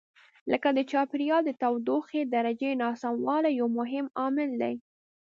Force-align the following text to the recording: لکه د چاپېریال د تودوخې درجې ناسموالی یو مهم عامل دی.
لکه 0.51 0.69
د 0.77 0.79
چاپېریال 0.91 1.41
د 1.45 1.51
تودوخې 1.61 2.21
درجې 2.35 2.71
ناسموالی 2.83 3.51
یو 3.59 3.67
مهم 3.79 4.05
عامل 4.19 4.49
دی. 4.61 4.75